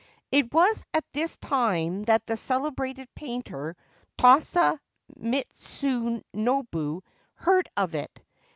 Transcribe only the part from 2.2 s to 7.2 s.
the celebrated painter Tosa Mitsunobu